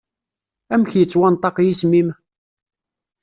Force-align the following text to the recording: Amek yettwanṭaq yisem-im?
Amek 0.73 0.91
yettwanṭaq 0.95 1.57
yisem-im? 1.61 2.09